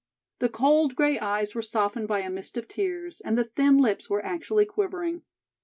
The 0.39 0.49
cold 0.49 0.95
gray 0.95 1.19
eyes 1.19 1.53
were 1.53 1.61
softened 1.61 2.07
by 2.07 2.21
a 2.21 2.29
mist 2.31 2.57
of 2.57 2.67
tears 2.67 3.21
and 3.23 3.37
the 3.37 3.43
thin 3.43 3.77
lips 3.77 4.09
were 4.09 4.25
actually 4.25 4.65
quivering. 4.65 5.21